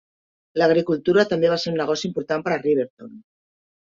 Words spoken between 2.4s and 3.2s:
per a Riverton.